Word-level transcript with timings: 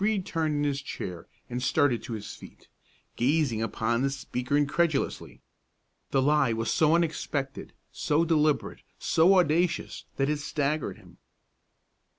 ]Brede 0.01 0.25
turned 0.25 0.55
in 0.55 0.63
his 0.63 0.81
chair 0.81 1.27
and 1.47 1.61
started 1.61 2.01
to 2.01 2.13
his 2.13 2.33
feet, 2.35 2.67
gazing 3.17 3.61
upon 3.61 4.01
the 4.01 4.09
speaker 4.09 4.57
incredulously. 4.57 5.41
The 6.09 6.23
lie 6.23 6.53
was 6.53 6.71
so 6.73 6.95
unexpected, 6.95 7.73
so 7.91 8.25
deliberate, 8.25 8.81
so 8.97 9.37
audacious, 9.37 10.05
that 10.15 10.27
it 10.27 10.39
staggered 10.39 10.97
him. 10.97 11.19